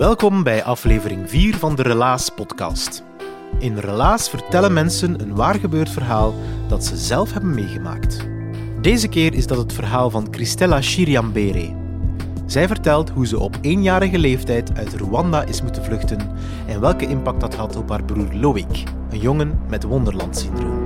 Welkom 0.00 0.42
bij 0.42 0.64
aflevering 0.64 1.30
4 1.30 1.56
van 1.56 1.74
de 1.74 1.82
Relaas 1.82 2.28
podcast. 2.28 3.02
In 3.58 3.78
Relaas 3.78 4.30
vertellen 4.30 4.72
mensen 4.72 5.20
een 5.20 5.34
waar 5.34 5.54
gebeurd 5.54 5.90
verhaal 5.90 6.34
dat 6.68 6.84
ze 6.84 6.96
zelf 6.96 7.32
hebben 7.32 7.54
meegemaakt. 7.54 8.28
Deze 8.80 9.08
keer 9.08 9.34
is 9.34 9.46
dat 9.46 9.58
het 9.58 9.72
verhaal 9.72 10.10
van 10.10 10.28
Christella 10.30 10.80
Shiriambere. 10.82 11.74
Zij 12.46 12.66
vertelt 12.66 13.10
hoe 13.10 13.26
ze 13.26 13.38
op 13.38 13.58
eenjarige 13.60 14.18
leeftijd 14.18 14.70
uit 14.76 14.94
Rwanda 14.94 15.42
is 15.42 15.62
moeten 15.62 15.84
vluchten 15.84 16.30
en 16.66 16.80
welke 16.80 17.06
impact 17.06 17.40
dat 17.40 17.54
had 17.54 17.76
op 17.76 17.88
haar 17.88 18.04
broer 18.04 18.32
Loïc, 18.32 18.84
een 19.10 19.20
jongen 19.20 19.60
met 19.68 19.82
Wonderland-syndroom. 19.82 20.79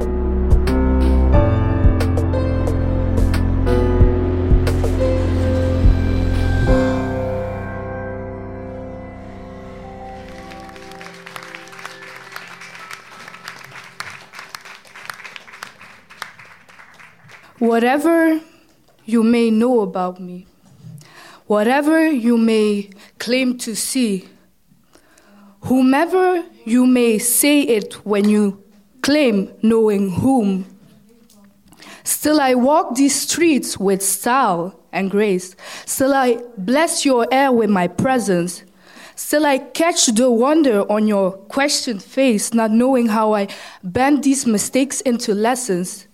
Whatever 17.75 18.41
you 19.05 19.25
may 19.25 19.51
know 19.51 19.81
about 19.81 20.21
me, 20.21 20.47
whatever 21.49 22.09
you 22.09 22.39
may 22.39 22.89
claim 23.19 23.59
to 23.59 23.75
see, 23.75 24.29
whomever 25.63 26.45
you 26.65 26.87
may 26.87 27.19
say 27.19 27.63
it 27.63 27.95
when 28.07 28.29
you 28.29 28.63
claim 29.03 29.53
knowing 29.61 30.09
whom, 30.09 30.67
still 32.05 32.41
I 32.41 32.55
walk 32.55 32.95
these 32.95 33.21
streets 33.23 33.77
with 33.77 34.03
style 34.03 34.79
and 34.93 35.11
grace. 35.11 35.57
Still 35.85 36.15
I 36.15 36.39
bless 36.57 37.05
your 37.05 37.27
air 37.33 37.51
with 37.51 37.71
my 37.71 37.89
presence. 37.89 38.63
Still 39.17 39.47
I 39.47 39.59
catch 39.59 40.07
the 40.07 40.31
wonder 40.31 40.83
on 40.83 41.09
your 41.09 41.33
questioned 41.33 42.05
face, 42.05 42.55
not 42.55 42.71
knowing 42.71 43.09
how 43.09 43.35
I 43.35 43.49
bend 43.83 44.23
these 44.23 44.47
mistakes 44.47 45.01
into 45.01 45.35
lessons. 45.35 46.07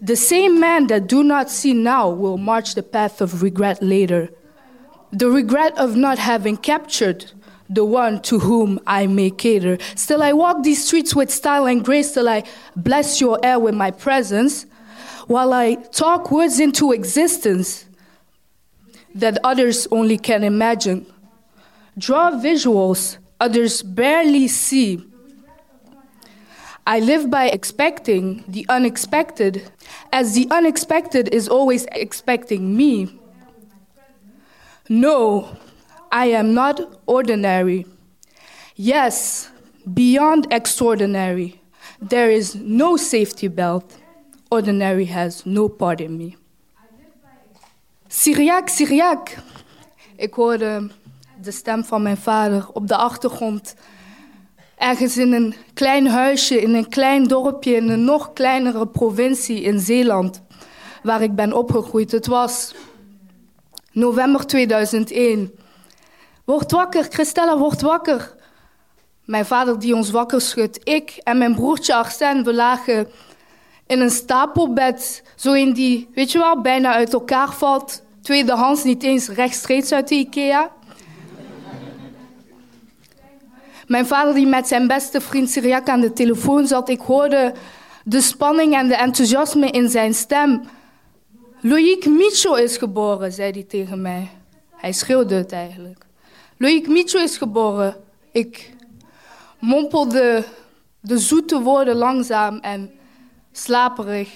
The 0.00 0.16
same 0.16 0.60
man 0.60 0.86
that 0.88 1.06
do 1.06 1.22
not 1.22 1.50
see 1.50 1.72
now 1.72 2.08
will 2.08 2.38
march 2.38 2.74
the 2.74 2.82
path 2.82 3.20
of 3.20 3.42
regret 3.42 3.82
later. 3.82 4.30
The 5.12 5.30
regret 5.30 5.76
of 5.78 5.96
not 5.96 6.18
having 6.18 6.56
captured 6.56 7.32
the 7.68 7.84
one 7.84 8.20
to 8.22 8.40
whom 8.40 8.80
I 8.86 9.06
may 9.06 9.30
cater. 9.30 9.78
Still, 9.94 10.22
I 10.22 10.32
walk 10.32 10.62
these 10.62 10.84
streets 10.84 11.14
with 11.14 11.30
style 11.30 11.66
and 11.66 11.84
grace, 11.84 12.12
till 12.12 12.28
I 12.28 12.44
bless 12.76 13.20
your 13.20 13.38
air 13.42 13.58
with 13.58 13.74
my 13.74 13.90
presence, 13.90 14.66
while 15.26 15.52
I 15.52 15.76
talk 15.76 16.30
words 16.30 16.60
into 16.60 16.92
existence 16.92 17.86
that 19.14 19.38
others 19.44 19.86
only 19.90 20.18
can 20.18 20.44
imagine. 20.44 21.06
Draw 21.96 22.32
visuals 22.32 23.18
others 23.40 23.82
barely 23.82 24.48
see. 24.48 25.04
I 26.86 27.00
live 27.00 27.30
by 27.30 27.46
expecting 27.46 28.44
the 28.46 28.66
unexpected, 28.68 29.70
as 30.12 30.34
the 30.34 30.46
unexpected 30.50 31.28
is 31.32 31.48
always 31.48 31.86
expecting 31.92 32.76
me. 32.76 33.18
No, 34.88 35.48
I 36.12 36.26
am 36.26 36.52
not 36.52 36.80
ordinary. 37.06 37.86
Yes, 38.76 39.50
beyond 39.94 40.46
extraordinary. 40.50 41.60
There 42.02 42.30
is 42.30 42.54
no 42.54 42.96
safety 42.96 43.48
belt. 43.48 43.96
Ordinary 44.50 45.06
has 45.06 45.46
no 45.46 45.68
part 45.68 46.00
in 46.00 46.18
me. 46.18 46.36
Syriac, 48.08 48.68
Syriac. 48.68 49.38
Ik 50.16 50.34
hoorde 50.34 50.90
de 51.42 51.50
stem 51.50 51.84
van 51.84 52.02
mijn 52.02 52.16
vader 52.16 52.68
op 52.72 52.88
de 52.88 52.96
achtergrond 52.96 53.74
ergens 54.76 55.16
in 55.16 55.32
een 55.32 55.54
klein 55.74 56.06
huisje, 56.06 56.60
in 56.60 56.74
een 56.74 56.88
klein 56.88 57.24
dorpje, 57.24 57.74
in 57.74 57.88
een 57.88 58.04
nog 58.04 58.32
kleinere 58.32 58.86
provincie 58.86 59.60
in 59.60 59.80
Zeeland, 59.80 60.42
waar 61.02 61.22
ik 61.22 61.34
ben 61.34 61.52
opgegroeid. 61.52 62.12
Het 62.12 62.26
was 62.26 62.74
november 63.92 64.46
2001. 64.46 65.52
Word 66.44 66.70
wakker, 66.70 67.06
Christella, 67.10 67.58
word 67.58 67.80
wakker. 67.80 68.34
Mijn 69.24 69.46
vader 69.46 69.78
die 69.78 69.94
ons 69.94 70.10
wakker 70.10 70.40
schudt. 70.40 70.80
Ik 70.88 71.20
en 71.22 71.38
mijn 71.38 71.54
broertje 71.54 71.94
Arsène, 71.94 72.42
we 72.42 72.54
lagen 72.54 73.08
in 73.86 74.00
een 74.00 74.10
stapelbed. 74.10 75.22
Zo 75.36 75.52
in 75.52 75.72
die, 75.72 76.08
weet 76.14 76.32
je 76.32 76.38
wel, 76.38 76.60
bijna 76.60 76.92
uit 76.92 77.12
elkaar 77.12 77.52
valt. 77.52 78.02
Tweedehands, 78.22 78.84
niet 78.84 79.02
eens 79.02 79.28
rechtstreeks 79.28 79.92
uit 79.92 80.08
de 80.08 80.14
IKEA. 80.14 80.70
Mijn 83.86 84.06
vader 84.06 84.34
die 84.34 84.46
met 84.46 84.68
zijn 84.68 84.86
beste 84.86 85.20
vriend 85.20 85.50
Syriac 85.50 85.88
aan 85.88 86.00
de 86.00 86.12
telefoon 86.12 86.66
zat, 86.66 86.88
ik 86.88 87.00
hoorde 87.00 87.52
de 88.04 88.20
spanning 88.20 88.74
en 88.74 88.88
de 88.88 88.96
enthousiasme 88.96 89.70
in 89.70 89.88
zijn 89.88 90.14
stem. 90.14 90.62
Loïc 91.60 92.06
Micho 92.06 92.54
is 92.54 92.76
geboren, 92.76 93.32
zei 93.32 93.50
hij 93.50 93.62
tegen 93.62 94.02
mij. 94.02 94.30
Hij 94.70 94.92
schreeuwde 94.92 95.34
het 95.34 95.52
eigenlijk. 95.52 96.06
Loïc 96.58 96.88
Micho 96.88 97.18
is 97.18 97.36
geboren. 97.36 97.96
Ik 98.32 98.72
mompelde 99.58 100.44
de 101.00 101.18
zoete 101.18 101.60
woorden 101.60 101.96
langzaam 101.96 102.58
en 102.58 102.90
slaperig. 103.52 104.30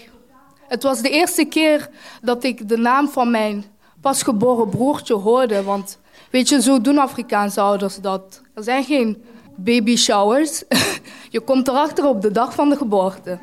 Het 0.69 0.83
was 0.83 1.03
de 1.03 1.11
eerste 1.11 1.45
keer 1.45 1.89
dat 2.23 2.45
ik 2.45 2.69
de 2.69 2.77
naam 2.77 3.09
van 3.09 3.31
mijn 3.31 3.65
pasgeboren 4.01 4.69
broertje 4.69 5.15
hoorde. 5.15 5.63
Want 5.63 5.99
weet 6.31 6.49
je, 6.49 6.63
zo 6.63 6.81
doen 6.81 6.99
Afrikaanse 6.99 7.61
ouders 7.61 8.01
dat. 8.01 8.43
Er 8.55 8.63
zijn 8.63 8.85
geen 8.85 9.23
baby 9.59 9.97
showers. 9.97 10.63
Je 11.31 11.41
komt 11.41 11.69
erachter 11.69 12.07
op 12.07 12.23
de 12.23 12.31
dag 12.31 12.55
van 12.55 12.69
de 12.69 12.77
geboorte. 12.77 13.39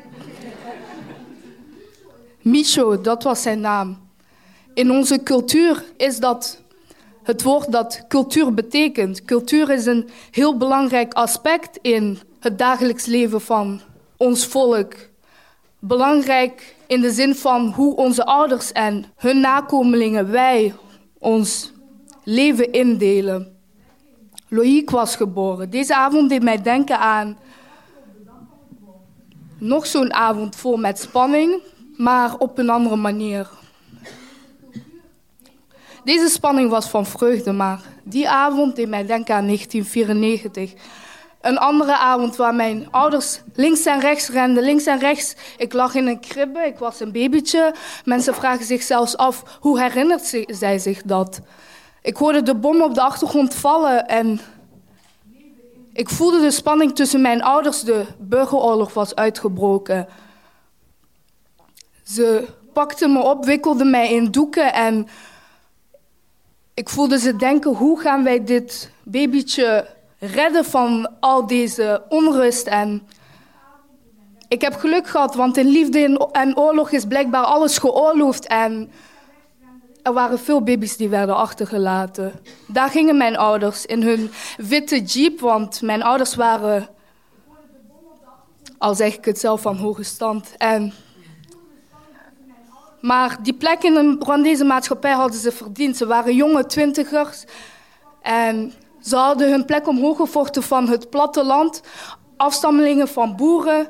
Micho, 2.42 3.00
dat 3.00 3.22
was 3.22 3.42
zijn 3.42 3.60
naam. 3.60 3.98
In 4.74 4.90
onze 4.90 5.22
cultuur 5.22 5.84
is 5.96 6.18
dat 6.18 6.60
het 7.22 7.42
woord 7.42 7.72
dat 7.72 8.04
cultuur 8.08 8.54
betekent. 8.54 9.24
Cultuur 9.24 9.70
is 9.70 9.86
een 9.86 10.08
heel 10.30 10.56
belangrijk 10.56 11.14
aspect 11.14 11.78
in 11.82 12.18
het 12.40 12.58
dagelijks 12.58 13.06
leven 13.06 13.40
van 13.40 13.80
ons 14.16 14.46
volk. 14.46 14.94
Belangrijk 15.78 16.76
in 16.86 17.00
de 17.00 17.10
zin 17.10 17.34
van 17.34 17.66
hoe 17.66 17.96
onze 17.96 18.24
ouders 18.24 18.72
en 18.72 19.04
hun 19.16 19.40
nakomelingen, 19.40 20.30
wij, 20.30 20.74
ons 21.18 21.72
leven 22.24 22.72
indelen. 22.72 23.55
Loïc 24.48 24.90
was 24.90 25.16
geboren. 25.16 25.70
Deze 25.70 25.96
avond 25.96 26.28
deed 26.28 26.42
mij 26.42 26.62
denken 26.62 26.98
aan 26.98 27.38
nog 29.58 29.86
zo'n 29.86 30.12
avond 30.12 30.56
vol 30.56 30.76
met 30.76 30.98
spanning, 30.98 31.62
maar 31.96 32.36
op 32.38 32.58
een 32.58 32.70
andere 32.70 32.96
manier. 32.96 33.48
Deze 36.04 36.28
spanning 36.28 36.70
was 36.70 36.88
van 36.88 37.06
vreugde, 37.06 37.52
maar 37.52 37.80
die 38.02 38.28
avond 38.28 38.76
deed 38.76 38.88
mij 38.88 39.06
denken 39.06 39.34
aan 39.34 39.46
1994. 39.46 40.72
een 41.40 41.58
andere 41.58 41.96
avond 41.96 42.36
waar 42.36 42.54
mijn 42.54 42.88
ouders 42.90 43.40
links 43.54 43.84
en 43.84 44.00
rechts 44.00 44.28
renden, 44.28 44.62
links 44.64 44.86
en 44.86 44.98
rechts. 44.98 45.34
Ik 45.56 45.72
lag 45.72 45.94
in 45.94 46.06
een 46.06 46.20
kribbe, 46.20 46.60
ik 46.60 46.78
was 46.78 47.00
een 47.00 47.12
babytje. 47.12 47.74
Mensen 48.04 48.34
vragen 48.34 48.64
zich 48.64 48.82
zelfs 48.82 49.16
af, 49.16 49.58
hoe 49.60 49.80
herinnert 49.80 50.44
zij 50.48 50.78
zich 50.78 51.02
dat? 51.02 51.40
Ik 52.06 52.16
hoorde 52.16 52.42
de 52.42 52.54
bom 52.54 52.82
op 52.82 52.94
de 52.94 53.00
achtergrond 53.00 53.54
vallen 53.54 54.08
en 54.08 54.40
ik 55.92 56.08
voelde 56.08 56.40
de 56.40 56.50
spanning 56.50 56.94
tussen 56.94 57.20
mijn 57.20 57.42
ouders. 57.42 57.80
De 57.80 58.06
burgeroorlog 58.18 58.94
was 58.94 59.14
uitgebroken. 59.14 60.08
Ze 62.04 62.48
pakten 62.72 63.12
me 63.12 63.22
op, 63.22 63.44
wikkelden 63.44 63.90
mij 63.90 64.12
in 64.12 64.30
doeken 64.30 64.72
en 64.72 65.08
ik 66.74 66.88
voelde 66.88 67.18
ze 67.18 67.36
denken: 67.36 67.74
hoe 67.74 68.00
gaan 68.00 68.24
wij 68.24 68.44
dit 68.44 68.90
babytje 69.02 69.88
redden 70.18 70.64
van 70.64 71.08
al 71.20 71.46
deze 71.46 72.02
onrust? 72.08 72.66
En 72.66 73.08
ik 74.48 74.60
heb 74.60 74.74
geluk 74.74 75.06
gehad, 75.06 75.34
want 75.34 75.56
in 75.56 75.66
liefde 75.66 76.28
en 76.32 76.58
oorlog 76.58 76.90
is 76.90 77.04
blijkbaar 77.04 77.44
alles 77.44 77.78
geoorloofd. 77.78 78.46
En 78.46 78.90
er 80.06 80.12
waren 80.12 80.38
veel 80.38 80.62
baby's 80.62 80.96
die 80.96 81.08
werden 81.08 81.36
achtergelaten. 81.36 82.32
Daar 82.66 82.90
gingen 82.90 83.16
mijn 83.16 83.36
ouders 83.36 83.86
in 83.86 84.02
hun 84.02 84.30
witte 84.56 85.02
jeep, 85.02 85.40
want 85.40 85.82
mijn 85.82 86.02
ouders 86.02 86.34
waren, 86.34 86.88
al 88.78 88.94
zeg 88.94 89.16
ik 89.16 89.24
het 89.24 89.38
zelf, 89.38 89.60
van 89.60 89.76
hoge 89.76 90.02
stand. 90.02 90.54
En 90.56 90.92
maar 93.00 93.38
die 93.42 93.54
plek 93.54 93.82
in 93.82 93.94
de 93.94 94.16
Rwandese 94.18 94.64
maatschappij 94.64 95.12
hadden 95.12 95.40
ze 95.40 95.52
verdiend. 95.52 95.96
Ze 95.96 96.06
waren 96.06 96.34
jonge 96.34 96.66
twintigers. 96.66 97.44
En 98.22 98.72
ze 99.00 99.16
hadden 99.16 99.50
hun 99.50 99.64
plek 99.64 99.88
omhoog 99.88 100.16
gevochten 100.16 100.62
van 100.62 100.88
het 100.88 101.10
platteland. 101.10 101.80
Afstammelingen 102.36 103.08
van 103.08 103.36
boeren 103.36 103.88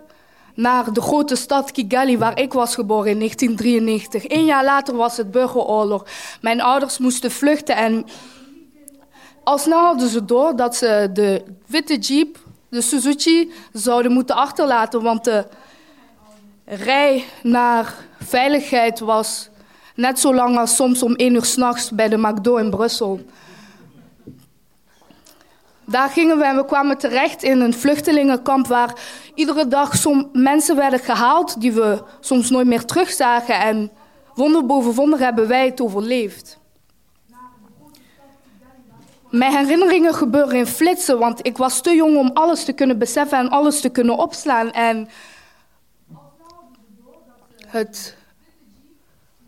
naar 0.57 0.93
de 0.93 1.01
grote 1.01 1.37
stad 1.37 1.71
Kigali, 1.71 2.19
waar 2.19 2.39
ik 2.39 2.53
was 2.53 2.75
geboren 2.75 3.11
in 3.11 3.19
1993. 3.19 4.39
Eén 4.39 4.45
jaar 4.45 4.65
later 4.65 4.97
was 4.97 5.17
het 5.17 5.31
burgeroorlog. 5.31 6.07
Mijn 6.41 6.61
ouders 6.61 6.99
moesten 6.99 7.31
vluchten 7.31 7.77
en 7.77 8.07
al 9.45 9.59
snel 9.59 9.81
hadden 9.81 10.09
ze 10.09 10.25
door 10.25 10.57
dat 10.57 10.77
ze 10.77 11.11
de 11.13 11.43
witte 11.67 11.99
jeep, 11.99 12.39
de 12.69 12.81
Suzuki, 12.81 13.53
zouden 13.73 14.13
moeten 14.13 14.37
achterlaten, 14.37 15.03
want 15.03 15.25
de 15.25 15.47
rij 16.65 17.25
naar 17.43 17.95
veiligheid 18.21 18.99
was 18.99 19.49
net 19.95 20.19
zo 20.21 20.35
lang 20.35 20.59
als 20.59 20.77
soms 20.77 21.03
om 21.03 21.15
één 21.15 21.35
uur 21.35 21.45
s'nachts 21.45 21.91
bij 21.91 22.09
de 22.09 22.17
McDo 22.17 22.57
in 22.57 22.71
Brussel. 22.71 23.21
Daar 25.87 26.09
gingen 26.09 26.39
we 26.39 26.45
en 26.45 26.57
we 26.57 26.65
kwamen 26.65 26.99
terecht 26.99 27.43
in 27.43 27.61
een 27.61 27.75
vluchtelingenkamp 27.75 28.67
waar 28.67 28.99
iedere 29.35 29.69
dag 29.69 29.97
som 29.97 30.29
mensen 30.33 30.77
werden 30.77 30.99
gehaald 30.99 31.61
die 31.61 31.73
we 31.73 32.03
soms 32.21 32.51
nooit 32.51 32.67
meer 32.67 32.85
terugzagen. 32.85 33.61
En 33.61 33.91
wonder 34.35 34.67
boven 34.67 34.93
wonder 34.93 35.19
hebben 35.19 35.49
wij 35.49 35.67
het 35.67 35.81
overleefd. 35.81 36.59
Mijn 39.31 39.57
herinneringen 39.57 40.15
gebeuren 40.15 40.55
in 40.55 40.67
flitsen, 40.67 41.19
want 41.19 41.47
ik 41.47 41.57
was 41.57 41.81
te 41.81 41.95
jong 41.95 42.17
om 42.17 42.31
alles 42.35 42.65
te 42.65 42.73
kunnen 42.73 42.99
beseffen 42.99 43.39
en 43.39 43.49
alles 43.49 43.81
te 43.81 43.89
kunnen 43.89 44.17
opslaan. 44.17 44.73
En 44.73 45.09
het 47.67 48.17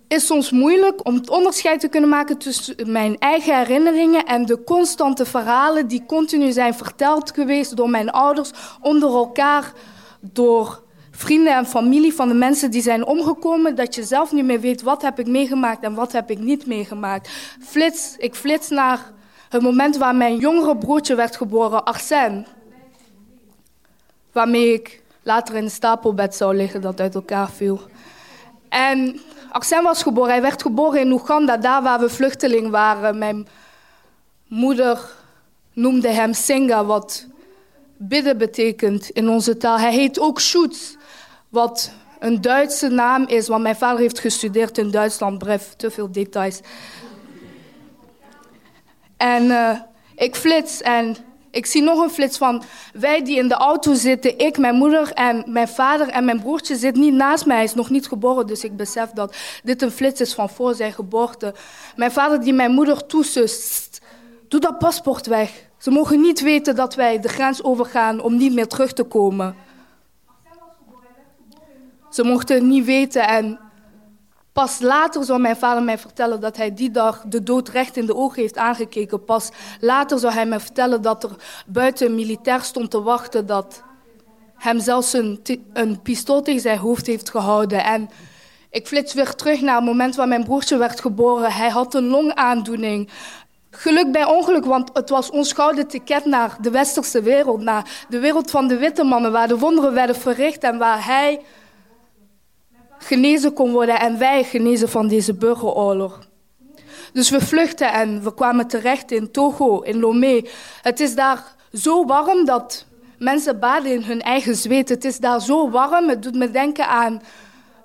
is 0.09 0.27
soms 0.27 0.51
moeilijk 0.51 1.07
om 1.07 1.15
het 1.15 1.31
onderscheid 1.31 1.81
te 1.81 1.89
kunnen 1.89 2.09
maken 2.09 2.39
tussen 2.39 2.93
mijn 2.93 3.19
eigen 3.19 3.59
herinneringen 3.59 4.25
en 4.25 4.47
de 4.47 4.65
constante 4.65 5.25
verhalen 5.25 5.89
die 5.89 6.05
continu 6.07 6.53
zijn 6.53 6.75
verteld 6.75 7.31
geweest 7.35 7.77
door 7.77 7.91
mijn 7.91 8.11
ouders 8.11 8.51
onder 8.81 9.11
elkaar, 9.11 9.73
door 10.21 10.83
vrienden 11.11 11.57
en 11.57 11.67
familie 11.67 12.15
van 12.15 12.29
de 12.29 12.35
mensen 12.35 12.71
die 12.71 12.83
zijn 12.83 13.07
omgekomen, 13.07 13.75
dat 13.75 13.95
je 13.95 14.03
zelf 14.03 14.33
niet 14.33 14.45
meer 14.45 14.61
weet 14.61 14.83
wat 14.83 15.03
heb 15.03 15.19
ik 15.19 15.27
meegemaakt 15.27 15.83
en 15.83 15.95
wat 15.95 16.13
heb 16.13 16.31
ik 16.31 16.39
niet 16.39 16.67
meegemaakt. 16.67 17.29
Flits, 17.61 18.15
ik 18.19 18.35
flits 18.35 18.69
naar 18.69 19.13
het 19.49 19.63
moment 19.63 19.97
waar 19.97 20.15
mijn 20.15 20.37
jongere 20.37 20.77
broertje 20.77 21.15
werd 21.15 21.37
geboren, 21.37 21.85
Arsène, 21.85 22.45
waarmee 24.33 24.73
ik 24.73 25.03
later 25.23 25.55
in 25.55 25.65
een 25.65 25.71
stapelbed 25.71 26.35
zou 26.35 26.57
liggen 26.57 26.81
dat 26.81 27.01
uit 27.01 27.15
elkaar 27.15 27.51
viel. 27.51 27.81
En 28.69 29.21
Arsène 29.51 29.83
was 29.83 30.03
geboren. 30.03 30.31
Hij 30.31 30.43
werd 30.43 30.63
geboren 30.63 31.01
in 31.01 31.13
Oeganda, 31.13 31.57
daar 31.57 31.83
waar 31.83 32.01
we 32.01 32.09
vluchteling 32.09 32.71
waren. 32.71 33.19
Mijn 33.19 33.49
moeder 34.47 35.01
noemde 35.73 36.09
hem 36.09 36.33
Singa, 36.33 36.85
wat 36.85 37.27
bidden 37.97 38.39
betekent 38.39 39.11
in 39.11 39.29
onze 39.29 39.57
taal. 39.57 39.79
Hij 39.79 39.93
heet 39.93 40.21
ook 40.21 40.41
Schutz, 40.41 40.95
wat 41.49 41.93
een 42.19 42.41
Duitse 42.41 42.89
naam 42.89 43.27
is, 43.27 43.49
want 43.49 43.63
mijn 43.63 43.77
vader 43.77 43.99
heeft 43.99 44.19
gestudeerd 44.19 44.79
in 44.79 44.91
Duitsland. 44.91 45.39
Bref, 45.39 45.75
te 45.77 45.91
veel 45.91 46.13
details. 46.13 46.61
En 49.17 49.45
uh, 49.45 49.81
ik 50.15 50.37
flits 50.37 50.83
en 50.83 51.17
ik 51.59 51.67
zie 51.67 51.83
nog 51.83 52.03
een 52.03 52.11
flits 52.11 52.39
van 52.39 52.63
wij 52.93 53.25
die 53.25 53.37
in 53.37 53.49
de 53.49 53.55
auto 53.55 53.95
zitten. 53.95 54.39
Ik, 54.39 54.59
mijn 54.59 54.75
moeder 54.75 55.13
en 55.13 55.45
mijn 55.47 55.69
vader 55.69 56.09
en 56.09 56.25
mijn 56.25 56.41
broertje 56.41 56.77
zit 56.77 56.95
niet 56.95 57.15
naast 57.15 57.47
mij. 57.47 57.57
Hij 57.57 57.65
is 57.65 57.75
nog 57.75 57.91
niet 57.91 58.09
geboren, 58.09 58.47
dus 58.47 58.65
ik 58.65 58.77
besef 58.77 59.11
dat 59.11 59.37
dit 59.63 59.83
een 59.83 59.91
flits 59.91 60.21
is 60.21 60.35
van 60.35 60.49
voor 60.49 60.75
zijn 60.75 60.93
geboorte. 60.93 61.55
Mijn 61.97 62.13
vader 62.13 62.41
die 62.41 62.53
mijn 62.53 62.73
moeder 62.73 63.07
toesust. 63.07 64.01
Doe 64.49 64.61
dat 64.61 64.79
paspoort 64.79 65.27
weg. 65.27 65.51
Ze 65.79 65.91
mogen 65.91 66.21
niet 66.21 66.41
weten 66.41 66.77
dat 66.77 66.95
wij 66.95 67.21
de 67.21 67.29
grens 67.29 67.63
overgaan 67.63 68.21
om 68.21 68.37
niet 68.37 68.55
meer 68.55 68.67
terug 68.67 68.93
te 68.93 69.05
komen. 69.05 69.57
Ze 72.11 72.25
mochten 72.25 72.69
niet 72.69 72.85
weten 72.85 73.29
en 73.29 73.59
Pas 74.59 74.81
later 74.81 75.25
zou 75.25 75.41
mijn 75.41 75.57
vader 75.57 75.83
mij 75.83 75.99
vertellen 75.99 76.41
dat 76.41 76.57
hij 76.57 76.75
die 76.75 76.91
dag 76.91 77.23
de 77.27 77.43
dood 77.43 77.69
recht 77.69 77.97
in 77.97 78.07
de 78.07 78.15
ogen 78.15 78.43
heeft 78.43 78.57
aangekeken. 78.57 79.25
Pas 79.25 79.51
later 79.81 80.19
zou 80.19 80.33
hij 80.33 80.47
mij 80.47 80.61
vertellen 80.61 81.03
dat 81.03 81.25
er 81.25 81.31
buiten 81.67 82.07
een 82.07 82.15
militair 82.15 82.63
stond 82.63 82.91
te 82.91 83.03
wachten 83.03 83.47
dat 83.47 83.83
hem 84.55 84.81
zelfs 84.81 85.13
een, 85.13 85.41
een 85.73 86.03
pistool 86.03 86.43
tegen 86.43 86.61
zijn 86.61 86.79
hoofd 86.79 87.07
heeft 87.07 87.31
gehouden. 87.31 87.85
En 87.85 88.11
ik 88.71 88.87
flits 88.87 89.15
weer 89.15 89.35
terug 89.35 89.61
naar 89.61 89.77
het 89.77 89.85
moment 89.85 90.17
waar 90.17 90.29
mijn 90.29 90.45
broertje 90.45 90.77
werd 90.77 91.01
geboren. 91.01 91.53
Hij 91.53 91.69
had 91.69 91.95
een 91.95 92.07
longaandoening. 92.07 93.11
Geluk 93.71 94.13
bij 94.13 94.25
ongeluk, 94.25 94.65
want 94.65 94.91
het 94.93 95.09
was 95.09 95.31
ons 95.31 95.53
gouden 95.53 95.87
ticket 95.87 96.25
naar 96.25 96.57
de 96.61 96.71
westerse 96.71 97.23
wereld. 97.23 97.61
Naar 97.61 98.07
de 98.09 98.19
wereld 98.19 98.51
van 98.51 98.69
de 98.69 98.77
witte 98.77 99.05
mannen, 99.05 99.33
waar 99.33 99.49
de 99.49 99.59
wonderen 99.59 99.93
werden 99.93 100.17
verricht 100.17 100.63
en 100.63 100.79
waar 100.79 101.05
hij 101.05 101.41
genezen 102.99 103.53
kon 103.53 103.73
worden 103.73 104.01
en 104.01 104.19
wij 104.19 104.45
genezen 104.45 104.89
van 104.89 105.09
deze 105.09 105.35
burgeroorlog. 105.35 106.27
Dus 107.13 107.31
we 107.31 107.41
vluchten 107.41 107.93
en 107.93 108.23
we 108.23 108.35
kwamen 108.35 108.67
terecht 108.67 109.11
in 109.11 109.31
Togo, 109.31 109.81
in 109.81 109.99
Lomé. 109.99 110.43
Het 110.83 111.01
is 111.01 111.15
daar 111.15 111.57
zo 111.73 112.05
warm 112.05 112.45
dat 112.45 112.87
mensen 113.19 113.59
baden 113.59 113.93
in 113.93 114.03
hun 114.03 114.23
eigen 114.23 114.57
zweet. 114.57 114.89
Het 114.89 115.05
is 115.05 115.19
daar 115.19 115.41
zo 115.41 115.71
warm, 115.71 116.09
het 116.09 116.23
doet 116.23 116.35
me 116.35 116.51
denken 116.51 116.89
aan 116.89 117.23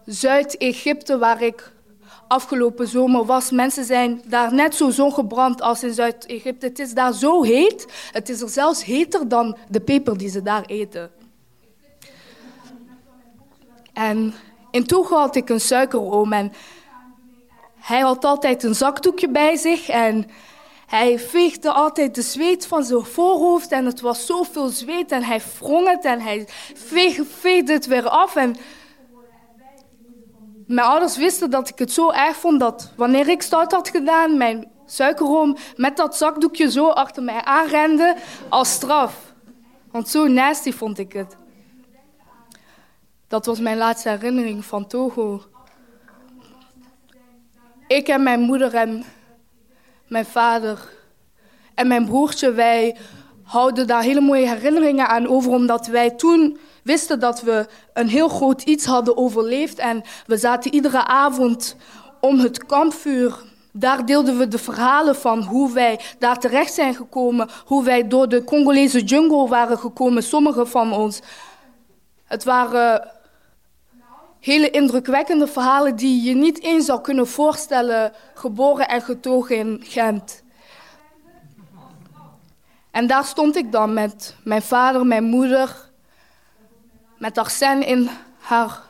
Zuid-Egypte, 0.05 1.17
waar 1.17 1.41
ik 1.41 1.71
afgelopen 2.27 2.87
zomer 2.87 3.25
was. 3.25 3.51
Mensen 3.51 3.85
zijn 3.85 4.21
daar 4.25 4.53
net 4.53 4.75
zo 4.75 4.89
zongebrand 4.89 5.61
als 5.61 5.83
in 5.83 5.93
Zuid-Egypte. 5.93 6.65
Het 6.65 6.79
is 6.79 6.93
daar 6.93 7.13
zo 7.13 7.43
heet. 7.43 7.85
Het 8.11 8.29
is 8.29 8.41
er 8.41 8.49
zelfs 8.49 8.83
heter 8.83 9.27
dan 9.27 9.57
de 9.69 9.79
peper 9.79 10.17
die 10.17 10.29
ze 10.29 10.41
daar 10.41 10.65
eten. 10.65 11.11
En 13.93 14.33
in 14.73 14.85
Togo 14.85 15.17
had 15.17 15.35
ik 15.35 15.49
een 15.49 15.61
suikeroom 15.61 16.33
en 16.33 16.53
hij 17.79 17.99
had 17.99 18.25
altijd 18.25 18.63
een 18.63 18.75
zakdoekje 18.75 19.29
bij 19.29 19.55
zich 19.55 19.89
en 19.89 20.29
hij 20.87 21.19
veegde 21.19 21.71
altijd 21.71 22.15
de 22.15 22.21
zweet 22.21 22.67
van 22.67 22.83
zijn 22.83 23.05
voorhoofd 23.05 23.71
en 23.71 23.85
het 23.85 24.01
was 24.01 24.25
zoveel 24.25 24.67
zweet 24.67 25.11
en 25.11 25.23
hij 25.23 25.41
wrong 25.59 25.87
het 25.87 26.05
en 26.05 26.21
hij 26.21 26.47
veegde 27.25 27.73
het 27.73 27.85
weer 27.85 28.09
af. 28.09 28.35
En 28.35 28.55
mijn 30.67 30.87
ouders 30.87 31.17
wisten 31.17 31.49
dat 31.49 31.69
ik 31.69 31.79
het 31.79 31.91
zo 31.91 32.11
erg 32.11 32.35
vond 32.35 32.59
dat 32.59 32.91
wanneer 32.95 33.29
ik 33.29 33.41
stout 33.41 33.71
had 33.71 33.89
gedaan, 33.89 34.37
mijn 34.37 34.71
suikeroom 34.85 35.57
met 35.75 35.97
dat 35.97 36.17
zakdoekje 36.17 36.71
zo 36.71 36.87
achter 36.87 37.23
mij 37.23 37.43
aanrende 37.43 38.15
als 38.49 38.71
straf. 38.71 39.33
Want 39.91 40.09
zo 40.09 40.27
nasty 40.27 40.71
vond 40.71 40.97
ik 40.97 41.13
het. 41.13 41.35
Dat 43.33 43.45
was 43.45 43.59
mijn 43.59 43.77
laatste 43.77 44.09
herinnering 44.09 44.65
van 44.65 44.87
Togo. 44.87 45.43
Ik 47.87 48.07
en 48.07 48.23
mijn 48.23 48.39
moeder 48.39 48.73
en 48.73 49.03
mijn 50.07 50.25
vader 50.25 50.89
en 51.75 51.87
mijn 51.87 52.05
broertje, 52.05 52.51
wij 52.51 52.97
houden 53.43 53.87
daar 53.87 54.01
hele 54.01 54.21
mooie 54.21 54.47
herinneringen 54.47 55.07
aan 55.07 55.27
over, 55.27 55.51
omdat 55.51 55.87
wij 55.87 56.09
toen 56.09 56.57
wisten 56.83 57.19
dat 57.19 57.41
we 57.41 57.65
een 57.93 58.07
heel 58.07 58.27
groot 58.27 58.61
iets 58.61 58.85
hadden 58.85 59.17
overleefd. 59.17 59.77
En 59.77 60.03
we 60.25 60.37
zaten 60.37 60.73
iedere 60.73 61.05
avond 61.05 61.75
om 62.19 62.39
het 62.39 62.65
kampvuur 62.65 63.43
Daar 63.71 64.05
deelden 64.05 64.37
we 64.37 64.47
de 64.47 64.59
verhalen 64.59 65.15
van 65.15 65.41
hoe 65.41 65.73
wij 65.73 65.99
daar 66.19 66.39
terecht 66.39 66.73
zijn 66.73 66.95
gekomen, 66.95 67.49
hoe 67.65 67.83
wij 67.83 68.07
door 68.07 68.29
de 68.29 68.43
Congolese 68.43 69.03
jungle 69.03 69.47
waren 69.47 69.77
gekomen, 69.77 70.23
sommigen 70.23 70.67
van 70.67 70.93
ons. 70.93 71.21
Het 72.25 72.43
waren 72.43 73.21
hele 74.43 74.69
indrukwekkende 74.69 75.47
verhalen 75.47 75.95
die 75.95 76.23
je 76.23 76.33
niet 76.35 76.61
eens 76.61 76.85
zou 76.85 77.01
kunnen 77.01 77.27
voorstellen, 77.27 78.13
geboren 78.33 78.87
en 78.87 79.01
getogen 79.01 79.57
in 79.57 79.79
Gent. 79.83 80.43
En 82.91 83.07
daar 83.07 83.23
stond 83.23 83.55
ik 83.55 83.71
dan 83.71 83.93
met 83.93 84.35
mijn 84.43 84.61
vader, 84.61 85.05
mijn 85.05 85.23
moeder, 85.23 85.89
met 87.17 87.37
Arsène 87.37 87.85
in 87.85 88.09
haar 88.39 88.81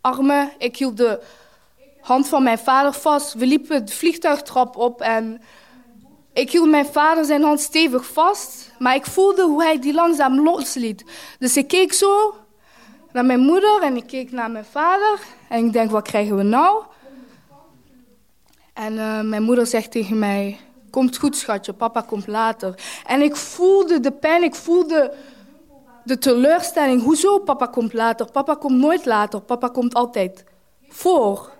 armen. 0.00 0.52
Ik 0.58 0.76
hield 0.76 0.96
de 0.96 1.20
hand 2.00 2.28
van 2.28 2.42
mijn 2.42 2.58
vader 2.58 2.92
vast. 2.92 3.34
We 3.34 3.46
liepen 3.46 3.86
de 3.86 3.92
vliegtuigtrap 3.92 4.76
op 4.76 5.00
en 5.00 5.42
ik 6.32 6.50
hield 6.50 6.68
mijn 6.68 6.86
vader 6.86 7.24
zijn 7.24 7.42
hand 7.42 7.60
stevig 7.60 8.06
vast. 8.06 8.72
Maar 8.78 8.94
ik 8.94 9.06
voelde 9.06 9.42
hoe 9.42 9.62
hij 9.62 9.78
die 9.78 9.94
langzaam 9.94 10.40
losliet. 10.40 11.04
Dus 11.38 11.56
ik 11.56 11.68
keek 11.68 11.92
zo 11.92 12.34
naar 13.18 13.26
mijn 13.26 13.40
moeder 13.40 13.82
en 13.82 13.96
ik 13.96 14.06
keek 14.06 14.32
naar 14.32 14.50
mijn 14.50 14.64
vader. 14.64 15.18
En 15.48 15.64
ik 15.64 15.72
denk, 15.72 15.90
wat 15.90 16.02
krijgen 16.02 16.36
we 16.36 16.42
nou? 16.42 16.82
En 18.72 18.92
uh, 18.92 19.20
mijn 19.20 19.42
moeder 19.42 19.66
zegt 19.66 19.90
tegen 19.90 20.18
mij, 20.18 20.58
komt 20.90 21.16
goed 21.16 21.36
schatje, 21.36 21.72
papa 21.72 22.00
komt 22.00 22.26
later. 22.26 22.74
En 23.06 23.20
ik 23.22 23.36
voelde 23.36 24.00
de 24.00 24.12
pijn, 24.12 24.42
ik 24.42 24.54
voelde 24.54 25.14
de 26.04 26.18
teleurstelling. 26.18 27.02
Hoezo 27.02 27.38
papa 27.38 27.66
komt 27.66 27.92
later? 27.92 28.30
Papa 28.30 28.54
komt 28.54 28.78
nooit 28.78 29.04
later, 29.04 29.40
papa 29.40 29.68
komt 29.68 29.94
altijd 29.94 30.44
voor. 30.88 31.50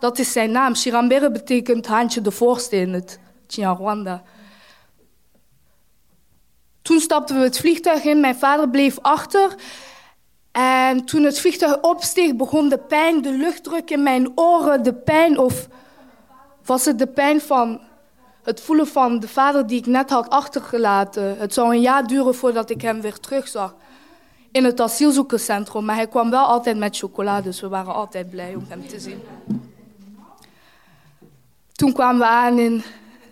Dat 0.00 0.18
is 0.18 0.32
zijn 0.32 0.50
naam. 0.50 0.74
Shirambere 0.74 1.30
betekent 1.30 1.86
handje 1.86 2.20
de 2.20 2.30
voorste 2.30 2.76
in 2.76 2.92
het 2.92 3.18
Rwanda. 3.46 4.22
Toen 6.82 7.00
stapten 7.00 7.36
we 7.36 7.42
het 7.42 7.58
vliegtuig 7.58 8.04
in, 8.04 8.20
mijn 8.20 8.36
vader 8.36 8.68
bleef 8.68 8.98
achter. 9.00 9.54
En 10.52 11.04
toen 11.04 11.22
het 11.22 11.40
vliegtuig 11.40 11.80
opsteeg, 11.80 12.36
begon 12.36 12.68
de 12.68 12.78
pijn, 12.78 13.22
de 13.22 13.32
luchtdruk 13.32 13.90
in 13.90 14.02
mijn 14.02 14.32
oren, 14.34 14.82
de 14.82 14.94
pijn, 14.94 15.38
of 15.38 15.68
was 16.64 16.84
het 16.84 16.98
de 16.98 17.06
pijn 17.06 17.40
van 17.40 17.80
het 18.42 18.60
voelen 18.60 18.86
van 18.86 19.20
de 19.20 19.28
vader 19.28 19.66
die 19.66 19.78
ik 19.78 19.86
net 19.86 20.10
had 20.10 20.30
achtergelaten. 20.30 21.38
Het 21.38 21.54
zou 21.54 21.74
een 21.74 21.80
jaar 21.80 22.06
duren 22.06 22.34
voordat 22.34 22.70
ik 22.70 22.82
hem 22.82 23.00
weer 23.00 23.18
terugzag 23.18 23.74
in 24.52 24.64
het 24.64 24.80
asielzoekerscentrum. 24.80 25.84
Maar 25.84 25.96
hij 25.96 26.08
kwam 26.08 26.30
wel 26.30 26.44
altijd 26.44 26.78
met 26.78 26.96
chocola, 26.96 27.40
dus 27.40 27.60
we 27.60 27.68
waren 27.68 27.94
altijd 27.94 28.30
blij 28.30 28.54
om 28.54 28.64
hem 28.68 28.88
te 28.88 29.00
zien. 29.00 29.22
Toen 31.72 31.92
kwamen 31.92 32.20
we 32.20 32.26
aan 32.26 32.58
in 32.58 32.82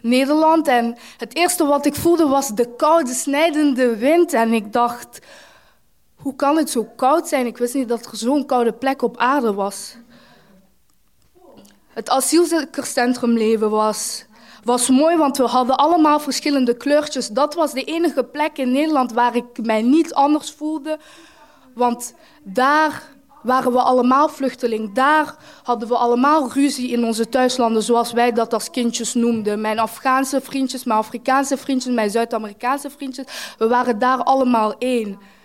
Nederland 0.01 0.69
en 0.69 0.97
het 1.17 1.37
eerste 1.37 1.65
wat 1.67 1.87
ik 1.87 1.95
voelde 1.95 2.27
was 2.27 2.49
de 2.49 2.75
koude, 2.77 3.13
snijdende 3.13 3.97
wind. 3.97 4.33
En 4.33 4.53
ik 4.53 4.73
dacht, 4.73 5.21
hoe 6.28 6.37
kan 6.37 6.56
het 6.56 6.70
zo 6.70 6.85
koud 6.97 7.28
zijn? 7.28 7.47
Ik 7.47 7.58
wist 7.58 7.75
niet 7.75 7.88
dat 7.88 8.06
er 8.06 8.16
zo'n 8.16 8.47
koude 8.47 8.73
plek 8.73 9.02
op 9.02 9.16
aarde 9.16 9.54
was. 9.54 9.97
Het 11.88 12.11
asielzoekerscentrumleven 12.11 13.70
was, 13.70 14.25
was 14.64 14.88
mooi, 14.88 15.16
want 15.16 15.37
we 15.37 15.44
hadden 15.44 15.76
allemaal 15.76 16.20
verschillende 16.20 16.76
kleurtjes. 16.76 17.28
Dat 17.28 17.54
was 17.54 17.73
de 17.73 17.85
enige 17.85 18.25
plek 18.25 18.58
in 18.58 18.73
Nederland 18.73 19.12
waar 19.12 19.37
ik 19.37 19.44
mij 19.62 19.82
niet 19.82 20.14
anders 20.14 20.50
voelde. 20.50 20.99
Want 21.75 22.14
daar 22.42 23.02
waren 23.42 23.73
we 23.73 23.80
allemaal 23.80 24.28
vluchteling. 24.28 24.94
Daar 24.94 25.37
hadden 25.62 25.88
we 25.88 25.97
allemaal 25.97 26.52
ruzie 26.52 26.90
in 26.90 27.04
onze 27.04 27.28
thuislanden, 27.28 27.82
zoals 27.82 28.12
wij 28.12 28.32
dat 28.32 28.52
als 28.52 28.70
kindjes 28.70 29.14
noemden. 29.14 29.61
Mijn 29.61 29.78
Afghaanse 29.78 30.40
vriendjes, 30.40 30.85
mijn 30.85 30.99
Afrikaanse 30.99 31.56
vriendjes, 31.56 31.94
mijn 31.94 32.11
Zuid-Amerikaanse 32.11 32.90
vriendjes. 32.90 33.54
We 33.58 33.68
waren 33.68 33.99
daar 33.99 34.23
allemaal 34.23 34.75
één. 34.78 35.37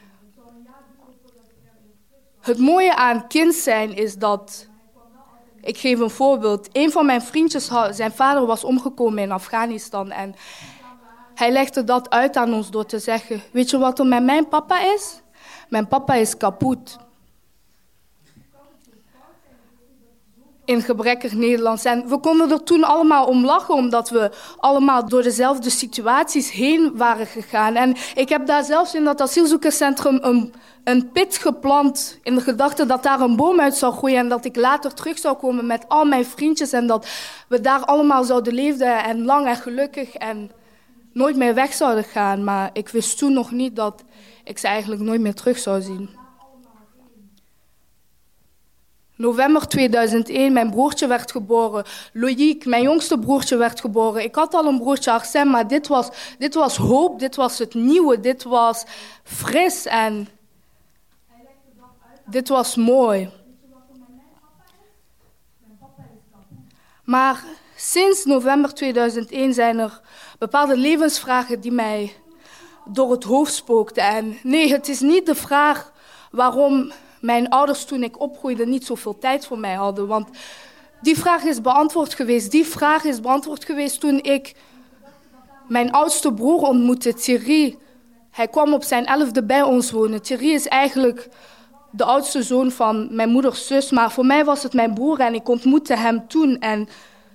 Het 2.44 2.58
mooie 2.58 2.96
aan 2.96 3.28
kind 3.28 3.54
zijn 3.56 3.96
is 3.96 4.16
dat. 4.16 4.68
Ik 5.62 5.78
geef 5.78 6.00
een 6.00 6.10
voorbeeld. 6.10 6.70
Een 6.72 6.92
van 6.92 7.06
mijn 7.06 7.22
vriendjes, 7.22 7.72
zijn 7.90 8.12
vader 8.12 8.46
was 8.46 8.64
omgekomen 8.64 9.24
in 9.24 9.32
Afghanistan. 9.32 10.12
En 10.12 10.36
hij 11.36 11.52
legde 11.52 11.84
dat 11.84 12.10
uit 12.10 12.36
aan 12.36 12.54
ons 12.54 12.72
door 12.72 12.86
te 12.86 13.00
zeggen: 13.00 13.42
Weet 13.52 13.70
je 13.70 13.78
wat 13.78 14.00
er 14.00 14.06
met 14.06 14.24
mijn 14.24 14.48
papa 14.48 14.94
is? 14.94 15.22
Mijn 15.70 15.88
papa 15.88 16.14
is 16.14 16.38
kapot. 16.38 16.98
In 20.66 20.82
gebrekkig 20.82 21.34
Nederlands. 21.34 21.86
En 21.86 22.08
we 22.08 22.20
konden 22.20 22.52
er 22.52 22.64
toen 22.64 22.84
allemaal 22.84 23.26
om 23.26 23.46
lachen, 23.46 23.74
omdat 23.74 24.10
we 24.10 24.32
allemaal 24.58 25.08
door 25.08 25.22
dezelfde 25.22 25.70
situaties 25.70 26.52
heen 26.52 26.92
waren 26.96 27.26
gegaan. 27.26 27.76
En 27.76 27.96
ik 28.16 28.30
heb 28.30 28.46
daar 28.46 28.64
zelfs 28.64 28.96
in 28.96 29.04
dat 29.04 29.22
asielzoekerscentrum 29.22 30.20
een, 30.22 30.54
een 30.84 31.12
pit 31.12 31.38
geplant 31.38 32.20
in 32.24 32.36
de 32.36 32.42
gedachte 32.42 32.86
dat 32.86 33.04
daar 33.04 33.20
een 33.20 33.36
boom 33.36 33.60
uit 33.60 33.76
zou 33.76 33.94
groeien 33.94 34.18
en 34.18 34.30
dat 34.30 34.46
ik 34.46 34.56
later 34.56 34.94
terug 34.94 35.18
zou 35.18 35.38
komen 35.38 35.66
met 35.66 35.86
al 35.88 36.06
mijn 36.06 36.26
vriendjes 36.26 36.72
en 36.72 36.88
dat 36.88 37.08
we 37.48 37.62
daar 37.62 37.86
allemaal 37.86 38.24
zouden 38.24 38.54
leven 38.54 39.04
en 39.04 39.26
lang 39.26 39.48
en 39.48 39.56
gelukkig 39.56 40.14
en 40.14 40.52
nooit 41.14 41.36
meer 41.36 41.54
weg 41.54 41.74
zouden 41.74 42.04
gaan. 42.04 42.44
Maar 42.44 42.70
ik 42.74 42.90
wist 42.90 43.18
toen 43.18 43.34
nog 43.34 43.52
niet 43.52 43.76
dat 43.76 44.04
ik 44.44 44.58
ze 44.58 44.68
eigenlijk 44.68 45.02
nooit 45.02 45.22
meer 45.22 45.34
terug 45.34 45.58
zou 45.58 45.82
zien. 45.82 46.23
November 49.24 49.68
2001, 49.68 50.54
mijn 50.54 50.70
broertje 50.70 51.08
werd 51.08 51.32
geboren. 51.32 51.84
Loïc, 52.14 52.66
mijn 52.66 52.84
jongste 52.84 53.20
broertje, 53.20 53.58
werd 53.58 53.80
geboren. 53.80 54.24
Ik 54.24 54.36
had 54.36 54.54
al 54.54 54.66
een 54.66 54.80
broertje, 54.80 55.12
Arsène, 55.12 55.50
maar 55.50 55.68
dit 55.68 55.88
was, 55.88 56.10
dit 56.38 56.54
was 56.54 56.78
hoop, 56.78 57.20
dit 57.20 57.36
was 57.36 57.58
het 57.58 57.74
nieuwe, 57.74 58.20
dit 58.20 58.44
was 58.44 58.84
fris 59.24 59.86
en 59.86 60.28
dit 62.26 62.48
was 62.48 62.76
mooi. 62.76 63.30
Maar 67.04 67.44
sinds 67.76 68.26
november 68.26 68.74
2001 68.74 69.54
zijn 69.54 69.80
er 69.80 70.02
bepaalde 70.40 70.78
levensvragen 70.78 71.60
die 71.60 71.72
mij 71.72 72.14
door 72.86 73.12
het 73.12 73.24
hoofd 73.24 73.54
spookten. 73.54 74.04
En 74.04 74.38
nee, 74.44 74.72
het 74.72 74.88
is 74.88 75.00
niet 75.00 75.26
de 75.26 75.36
vraag 75.36 75.92
waarom 76.32 76.92
mijn 77.24 77.50
ouders 77.50 77.86
toen 77.86 78.04
ik 78.04 78.20
opgroeide 78.20 78.66
niet 78.66 78.86
zoveel 78.86 79.18
tijd 79.18 79.46
voor 79.46 79.60
mij 79.60 79.74
hadden. 79.74 80.08
Want 80.08 80.30
die 81.02 81.18
vraag 81.18 81.44
is 81.44 81.62
beantwoord 81.62 82.14
geweest. 82.14 82.52
Die 82.52 82.66
vraag 82.66 83.04
is 83.04 83.20
beantwoord 83.20 83.66
geweest 83.66 84.00
toen 84.00 84.20
ik 84.22 84.56
mijn 85.68 85.92
oudste 85.92 86.34
broer 86.34 86.62
ontmoette, 86.62 87.14
Thierry. 87.14 87.78
Hij 88.32 88.48
kwam 88.48 88.74
op 88.74 88.84
zijn 88.84 89.06
elfde 89.06 89.44
bij 89.44 89.62
ons 89.62 89.92
wonen. 89.92 90.22
Thierry 90.22 90.50
is 90.50 90.68
eigenlijk 90.68 91.30
de 91.92 92.04
oudste 92.04 92.44
zoon 92.44 92.72
van 92.72 93.16
mijn 93.16 93.30
moeders 93.30 93.68
zus. 93.68 93.92
Maar 93.92 94.12
voor 94.12 94.26
mij 94.26 94.46
was 94.46 94.64
het 94.64 94.74
mijn 94.74 94.94
broer 94.94 95.20
en 95.20 95.34
ik 95.34 95.48
ontmoette 95.48 95.96
hem 95.96 96.28
toen. 96.28 96.60
En 96.60 96.88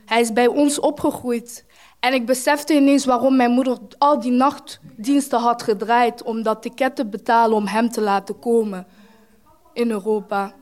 hij 0.04 0.20
is 0.20 0.32
bij 0.32 0.46
ons 0.46 0.80
opgegroeid. 0.80 1.64
En 2.00 2.14
ik 2.14 2.26
besefte 2.26 2.74
ineens 2.74 3.04
waarom 3.04 3.36
mijn 3.36 3.50
moeder 3.50 3.78
al 3.98 4.20
die 4.20 4.32
nachtdiensten 4.32 5.38
had 5.38 5.62
gedraaid 5.62 6.22
om 6.22 6.42
dat 6.42 6.62
ticket 6.62 6.96
te 6.96 7.06
betalen 7.06 7.56
om 7.56 7.66
hem 7.66 7.90
te 7.90 8.00
laten 8.00 8.38
komen 8.38 8.86
in 9.78 9.90
Europa? 9.90 10.54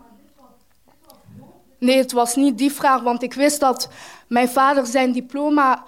Nee, 1.78 1.96
het 1.96 2.12
was 2.12 2.34
niet 2.34 2.58
die 2.58 2.72
vraag, 2.72 3.02
want 3.02 3.22
ik 3.22 3.34
wist 3.34 3.60
dat 3.60 3.88
mijn 4.28 4.48
vader 4.48 4.86
zijn 4.86 5.12
diploma, 5.12 5.84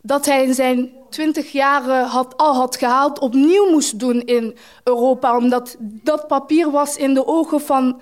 dat 0.00 0.26
hij 0.26 0.44
in 0.44 0.54
zijn 0.54 0.90
twintig 1.10 1.52
jaren 1.52 2.04
had, 2.06 2.36
al 2.36 2.54
had 2.54 2.76
gehaald, 2.76 3.18
opnieuw 3.18 3.70
moest 3.70 3.98
doen 3.98 4.20
in 4.20 4.56
Europa. 4.84 5.36
Omdat 5.36 5.76
dat 5.80 6.26
papier 6.26 6.70
was 6.70 6.96
in 6.96 7.14
de 7.14 7.26
ogen 7.26 7.60
van 7.60 8.00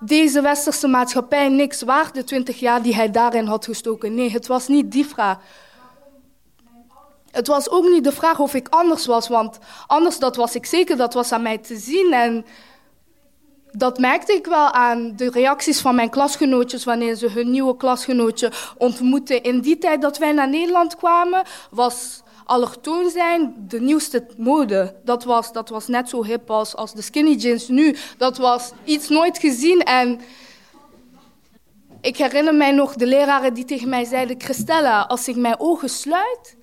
deze 0.00 0.40
westerse 0.40 0.88
maatschappij 0.88 1.48
niks 1.48 1.82
waard, 1.82 2.14
de 2.14 2.24
twintig 2.24 2.60
jaar 2.60 2.82
die 2.82 2.94
hij 2.94 3.10
daarin 3.10 3.46
had 3.46 3.64
gestoken. 3.64 4.14
Nee, 4.14 4.30
het 4.30 4.46
was 4.46 4.68
niet 4.68 4.92
die 4.92 5.06
vraag. 5.06 5.38
Het 7.30 7.46
was 7.46 7.70
ook 7.70 7.88
niet 7.88 8.04
de 8.04 8.12
vraag 8.12 8.40
of 8.40 8.54
ik 8.54 8.68
anders 8.68 9.06
was, 9.06 9.28
want 9.28 9.58
anders 9.86 10.18
dat 10.18 10.36
was 10.36 10.54
ik 10.54 10.66
zeker, 10.66 10.96
dat 10.96 11.14
was 11.14 11.32
aan 11.32 11.42
mij 11.42 11.58
te 11.58 11.76
zien. 11.76 12.12
En 12.12 12.44
dat 13.72 13.98
merkte 13.98 14.32
ik 14.32 14.46
wel 14.46 14.72
aan 14.72 15.12
de 15.16 15.30
reacties 15.30 15.80
van 15.80 15.94
mijn 15.94 16.10
klasgenootjes 16.10 16.84
wanneer 16.84 17.14
ze 17.14 17.30
hun 17.30 17.50
nieuwe 17.50 17.76
klasgenootje 17.76 18.52
ontmoetten. 18.76 19.42
In 19.42 19.60
die 19.60 19.78
tijd 19.78 20.02
dat 20.02 20.18
wij 20.18 20.32
naar 20.32 20.48
Nederland 20.48 20.96
kwamen, 20.96 21.42
was 21.70 22.22
allochtoon 22.44 23.10
zijn 23.10 23.54
de 23.68 23.80
nieuwste 23.80 24.26
mode. 24.36 24.94
Dat 25.04 25.24
was, 25.24 25.52
dat 25.52 25.68
was 25.68 25.86
net 25.86 26.08
zo 26.08 26.24
hip 26.24 26.50
als, 26.50 26.76
als 26.76 26.94
de 26.94 27.02
skinny 27.02 27.34
jeans 27.34 27.68
nu. 27.68 27.96
Dat 28.16 28.38
was 28.38 28.72
iets 28.84 29.08
nooit 29.08 29.38
gezien 29.38 29.80
en... 29.82 30.20
Ik 32.00 32.16
herinner 32.16 32.54
mij 32.54 32.72
nog 32.72 32.94
de 32.94 33.06
leraren 33.06 33.54
die 33.54 33.64
tegen 33.64 33.88
mij 33.88 34.04
zeiden... 34.04 34.40
Christella, 34.40 35.00
als 35.00 35.28
ik 35.28 35.36
mijn 35.36 35.60
ogen 35.60 35.88
sluit, 35.88 36.56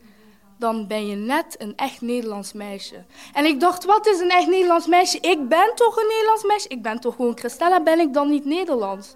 dan 0.58 0.88
ben 0.88 1.08
je 1.08 1.16
net 1.16 1.56
een 1.58 1.76
echt 1.76 2.02
Nederlands 2.02 2.54
meisje. 2.54 3.04
En 3.34 3.46
ik 3.46 3.60
dacht, 3.60 3.86
wat 3.86 4.08
is 4.08 4.20
een 4.20 4.30
echt 4.30 4.48
Nederlands 4.48 4.88
meisje? 4.88 5.20
Ik 5.20 5.48
ben 5.48 5.72
toch 5.76 5.98
een 5.98 6.08
Nederlands 6.08 6.44
meisje? 6.44 6.68
Ik 6.68 6.82
ben 6.82 7.00
toch 7.00 7.16
gewoon 7.16 7.38
Christella, 7.38 7.84
ben 7.84 8.00
ik 8.00 8.14
dan 8.14 8.30
niet 8.30 8.46
Nederlands? 8.46 9.16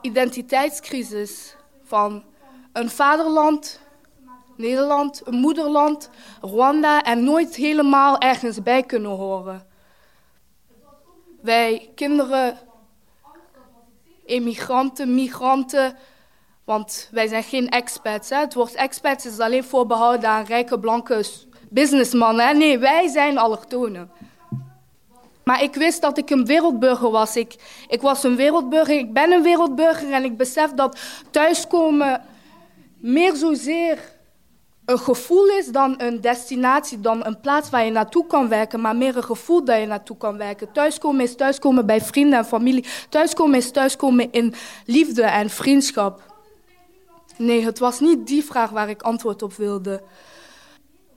identiteitscrisis 0.00 1.56
van 1.82 2.24
een 2.72 2.90
vaderland, 2.90 3.80
Nederland, 4.56 5.22
een 5.24 5.34
moederland, 5.34 6.10
Rwanda 6.40 7.02
en 7.02 7.24
nooit 7.24 7.54
helemaal 7.54 8.18
ergens 8.18 8.62
bij 8.62 8.82
kunnen 8.82 9.10
horen. 9.10 9.66
Wij 11.40 11.90
kinderen, 11.94 12.58
emigranten, 14.24 15.14
migranten, 15.14 15.96
want 16.68 17.08
wij 17.10 17.26
zijn 17.26 17.42
geen 17.42 17.68
expats. 17.68 18.28
Hè. 18.28 18.36
Het 18.36 18.54
woord 18.54 18.74
expats 18.74 19.26
is 19.26 19.38
alleen 19.38 19.64
voorbehouden 19.64 20.28
aan 20.28 20.44
rijke 20.44 20.78
blanke 20.78 21.24
businessmannen. 21.68 22.58
Nee, 22.58 22.78
wij 22.78 23.08
zijn 23.08 23.38
allochtonen. 23.38 24.10
Maar 25.44 25.62
ik 25.62 25.74
wist 25.74 26.00
dat 26.00 26.18
ik 26.18 26.30
een 26.30 26.46
wereldburger 26.46 27.10
was. 27.10 27.36
Ik, 27.36 27.54
ik 27.88 28.00
was 28.00 28.22
een 28.22 28.36
wereldburger, 28.36 28.98
ik 28.98 29.12
ben 29.12 29.32
een 29.32 29.42
wereldburger 29.42 30.12
en 30.12 30.24
ik 30.24 30.36
besef 30.36 30.70
dat 30.70 30.98
thuiskomen 31.30 32.22
meer 32.98 33.36
zozeer 33.36 33.98
een 34.84 34.98
gevoel 34.98 35.46
is 35.46 35.66
dan 35.66 35.94
een 35.98 36.20
destinatie, 36.20 37.00
dan 37.00 37.26
een 37.26 37.40
plaats 37.40 37.70
waar 37.70 37.84
je 37.84 37.90
naartoe 37.90 38.26
kan 38.26 38.48
werken, 38.48 38.80
maar 38.80 38.96
meer 38.96 39.16
een 39.16 39.24
gevoel 39.24 39.64
dat 39.64 39.80
je 39.80 39.86
naartoe 39.86 40.16
kan 40.16 40.36
werken. 40.36 40.72
Thuiskomen 40.72 41.20
is 41.20 41.36
thuiskomen 41.36 41.86
bij 41.86 42.00
vrienden 42.00 42.38
en 42.38 42.44
familie. 42.44 42.84
Thuiskomen 43.08 43.56
is 43.56 43.70
thuiskomen 43.70 44.32
in 44.32 44.54
liefde 44.84 45.22
en 45.22 45.50
vriendschap. 45.50 46.36
Nee, 47.38 47.64
het 47.64 47.78
was 47.78 48.00
niet 48.00 48.26
die 48.26 48.44
vraag 48.44 48.70
waar 48.70 48.88
ik 48.88 49.02
antwoord 49.02 49.42
op 49.42 49.54
wilde. 49.54 50.02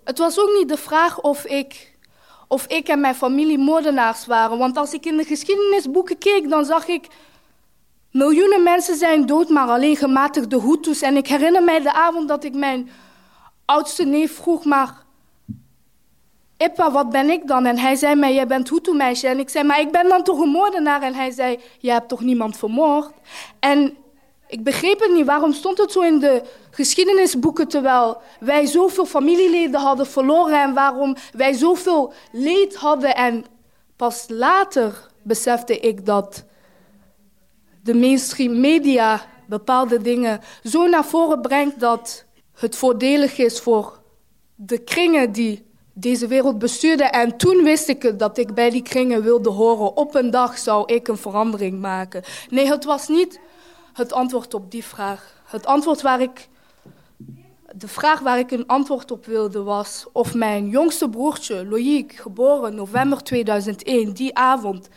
Het 0.03 0.17
was 0.17 0.39
ook 0.39 0.51
niet 0.57 0.69
de 0.69 0.77
vraag 0.77 1.21
of 1.21 1.45
ik, 1.45 1.97
of 2.47 2.65
ik 2.67 2.87
en 2.87 2.99
mijn 2.99 3.15
familie 3.15 3.57
moordenaars 3.57 4.25
waren. 4.25 4.57
Want 4.57 4.77
als 4.77 4.93
ik 4.93 5.05
in 5.05 5.17
de 5.17 5.23
geschiedenisboeken 5.23 6.17
keek, 6.17 6.49
dan 6.49 6.65
zag 6.65 6.87
ik... 6.87 7.07
Miljoenen 8.11 8.63
mensen 8.63 8.95
zijn 8.95 9.25
dood, 9.25 9.49
maar 9.49 9.67
alleen 9.67 9.95
gematigde 9.95 10.61
Hutus. 10.61 11.01
En 11.01 11.17
ik 11.17 11.27
herinner 11.27 11.63
mij 11.63 11.79
de 11.79 11.93
avond 11.93 12.27
dat 12.27 12.43
ik 12.43 12.53
mijn 12.53 12.89
oudste 13.65 14.05
neef 14.05 14.35
vroeg, 14.35 14.65
maar... 14.65 15.03
Ippa, 16.57 16.91
wat 16.91 17.09
ben 17.09 17.29
ik 17.29 17.47
dan? 17.47 17.65
En 17.65 17.77
hij 17.77 17.95
zei 17.95 18.15
mij, 18.15 18.33
jij 18.33 18.47
bent 18.47 18.69
Hutu-meisje. 18.69 19.27
En 19.27 19.39
ik 19.39 19.49
zei, 19.49 19.63
maar 19.63 19.79
ik 19.79 19.91
ben 19.91 20.09
dan 20.09 20.23
toch 20.23 20.39
een 20.39 20.49
moordenaar? 20.49 21.01
En 21.01 21.13
hij 21.13 21.31
zei, 21.31 21.59
jij 21.79 21.93
hebt 21.93 22.09
toch 22.09 22.21
niemand 22.21 22.57
vermoord? 22.57 23.11
En 23.59 23.97
ik 24.51 24.63
begreep 24.63 24.99
het 24.99 25.11
niet. 25.13 25.25
Waarom 25.25 25.53
stond 25.53 25.77
het 25.77 25.91
zo 25.91 26.01
in 26.01 26.19
de 26.19 26.41
geschiedenisboeken 26.71 27.67
terwijl 27.67 28.21
wij 28.39 28.65
zoveel 28.65 29.05
familieleden 29.05 29.79
hadden 29.79 30.07
verloren 30.07 30.61
en 30.61 30.73
waarom 30.73 31.15
wij 31.33 31.53
zoveel 31.53 32.13
leed 32.31 32.75
hadden? 32.75 33.15
En 33.15 33.45
pas 33.95 34.25
later 34.27 35.07
besefte 35.23 35.79
ik 35.79 36.05
dat 36.05 36.45
de 37.83 37.93
mainstream 37.93 38.59
media 38.59 39.25
bepaalde 39.47 40.01
dingen 40.01 40.39
zo 40.63 40.87
naar 40.87 41.05
voren 41.05 41.41
brengt 41.41 41.79
dat 41.79 42.25
het 42.53 42.75
voordelig 42.75 43.37
is 43.37 43.59
voor 43.59 43.99
de 44.55 44.77
kringen 44.77 45.31
die 45.31 45.65
deze 45.93 46.27
wereld 46.27 46.59
bestuurden. 46.59 47.11
En 47.11 47.37
toen 47.37 47.63
wist 47.63 47.87
ik 47.87 48.01
het, 48.01 48.19
dat 48.19 48.37
ik 48.37 48.53
bij 48.53 48.69
die 48.69 48.81
kringen 48.81 49.23
wilde 49.23 49.49
horen. 49.49 49.97
Op 49.97 50.15
een 50.15 50.31
dag 50.31 50.57
zou 50.57 50.93
ik 50.93 51.07
een 51.07 51.17
verandering 51.17 51.79
maken. 51.79 52.23
Nee, 52.49 52.67
het 52.67 52.83
was 52.83 53.07
niet 53.07 53.39
het 53.93 54.13
antwoord 54.13 54.53
op 54.53 54.71
die 54.71 54.83
vraag. 54.83 55.41
Het 55.43 55.65
antwoord 55.65 56.01
waar 56.01 56.21
ik, 56.21 56.49
de 57.75 57.87
vraag 57.87 58.19
waar 58.19 58.39
ik 58.39 58.51
een 58.51 58.67
antwoord 58.67 59.11
op 59.11 59.25
wilde 59.25 59.63
was 59.63 60.05
of 60.11 60.33
mijn 60.33 60.69
jongste 60.69 61.09
broertje, 61.09 61.65
Loïc, 61.65 62.13
geboren 62.13 62.75
november 62.75 63.23
2001, 63.23 64.13
die 64.13 64.35
avond, 64.35 64.89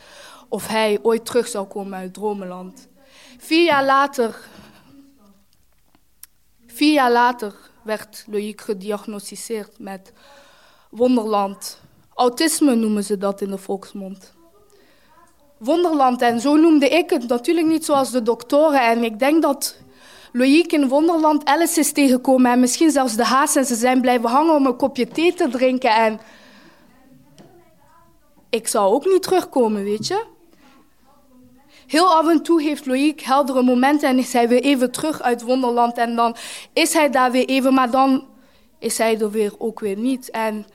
of 0.49 0.67
hij 0.67 0.99
ooit 1.03 1.25
terug 1.25 1.47
zou 1.47 1.67
komen 1.67 1.99
uit 1.99 2.15
Dromeland. 2.15 2.89
Vier 3.39 3.65
jaar 3.65 3.85
later, 3.85 4.49
vier 6.67 6.93
jaar 6.93 7.13
later 7.13 7.55
werd 7.83 8.25
Loïc 8.27 8.61
gediagnosticeerd 8.61 9.79
met 9.79 10.13
wonderland. 10.91 11.81
Autisme 12.15 12.75
noemen 12.75 13.05
ze 13.05 13.19
dat 13.19 13.41
in 13.41 13.51
de 13.51 13.59
volksmond 13.59 14.35
wonderland. 15.58 16.23
En 16.23 16.40
zo 16.40 16.56
noemde 16.56 16.88
ik 16.88 17.11
het 17.11 17.28
natuurlijk 17.28 17.66
niet 17.66 17.84
zoals 17.84 18.11
de 18.11 18.23
doktoren. 18.23 18.80
En 18.80 19.04
ik 19.04 19.18
denk 19.18 19.42
dat 19.42 19.76
Loïc 20.32 20.73
in 20.73 20.88
wonderland 20.88 21.45
Alice 21.45 21.80
is 21.80 21.93
tegengekomen. 21.93 22.50
En 22.50 22.60
misschien 22.60 22.90
zelfs 22.90 23.17
de 23.17 23.25
haas. 23.25 23.56
En 23.56 23.64
ze 23.64 23.75
zijn 23.75 24.00
blijven 24.00 24.28
hangen 24.28 24.54
om 24.54 24.67
een 24.67 24.76
kopje 24.76 25.08
thee 25.08 25.34
te 25.34 25.49
drinken. 25.49 25.90
En 25.90 26.21
ik 28.50 28.69
zou 28.69 28.95
ook 28.95 29.04
niet 29.04 29.23
terugkomen, 29.23 29.84
weet 29.84 30.06
je. 30.06 30.25
Heel 31.86 32.14
af 32.14 32.28
en 32.28 32.43
toe 32.43 32.62
heeft 32.62 32.86
Loïc 32.86 33.21
heldere 33.21 33.62
momenten 33.62 34.08
en 34.08 34.19
is 34.19 34.32
hij 34.32 34.49
weer 34.49 34.62
even 34.62 34.90
terug 34.90 35.23
uit 35.23 35.43
Wonderland. 35.43 35.97
En 35.97 36.17
dan 36.17 36.36
is 36.73 36.93
hij 36.93 37.10
daar 37.10 37.30
weer 37.30 37.45
even, 37.45 37.75
maar 37.75 37.90
dan 37.90 38.26
is 38.78 38.99
hij 38.99 39.21
er 39.21 39.30
weer 39.30 39.52
ook 39.58 39.80
weer 39.80 39.97
niet. 39.97 40.30
En 40.30 40.67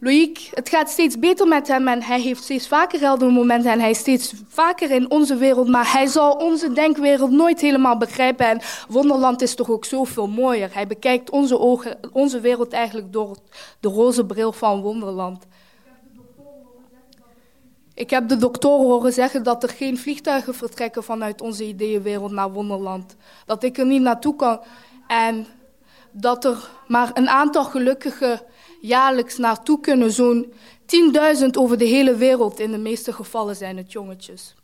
Loïc, 0.00 0.50
het 0.54 0.68
gaat 0.68 0.90
steeds 0.90 1.18
beter 1.18 1.48
met 1.48 1.68
hem 1.68 1.88
en 1.88 2.02
hij 2.02 2.20
heeft 2.20 2.42
steeds 2.42 2.68
vaker 2.68 3.00
heldere 3.00 3.30
momenten 3.30 3.72
en 3.72 3.80
hij 3.80 3.90
is 3.90 3.98
steeds 3.98 4.34
vaker 4.48 4.90
in 4.90 5.10
onze 5.10 5.36
wereld, 5.36 5.68
maar 5.68 5.92
hij 5.92 6.06
zal 6.06 6.32
onze 6.32 6.72
denkwereld 6.72 7.30
nooit 7.30 7.60
helemaal 7.60 7.96
begrijpen 7.96 8.46
en 8.46 8.60
Wonderland 8.88 9.42
is 9.42 9.54
toch 9.54 9.70
ook 9.70 9.84
zoveel 9.84 10.28
mooier. 10.28 10.74
Hij 10.74 10.86
bekijkt 10.86 11.30
onze, 11.30 11.58
ogen, 11.58 11.98
onze 12.12 12.40
wereld 12.40 12.72
eigenlijk 12.72 13.12
door 13.12 13.36
de 13.80 13.88
roze 13.88 14.26
bril 14.26 14.52
van 14.52 14.80
Wonderland. 14.80 15.46
Ik 17.94 18.10
heb 18.10 18.28
de 18.28 18.36
doktoren 18.36 18.86
horen 18.86 19.12
zeggen 19.12 19.42
dat 19.42 19.62
er 19.62 19.68
geen 19.68 19.98
vliegtuigen 19.98 20.54
vertrekken 20.54 21.04
vanuit 21.04 21.40
onze 21.40 21.64
ideeënwereld 21.64 22.32
naar 22.32 22.52
Wonderland. 22.52 23.16
Dat 23.46 23.62
ik 23.62 23.78
er 23.78 23.86
niet 23.86 24.02
naartoe 24.02 24.36
kan 24.36 24.60
en 25.06 25.46
dat 26.10 26.44
er 26.44 26.70
maar 26.86 27.10
een 27.14 27.28
aantal 27.28 27.64
gelukkige 27.64 28.42
jaarlijks 28.80 29.38
naartoe 29.38 29.80
kunnen. 29.80 30.12
Zo'n 30.12 30.52
10.000 31.40 31.46
over 31.58 31.78
de 31.78 31.84
hele 31.84 32.14
wereld. 32.14 32.60
In 32.60 32.70
de 32.70 32.78
meeste 32.78 33.12
gevallen 33.12 33.56
zijn 33.56 33.76
het 33.76 33.92
jongetjes. 33.92 34.54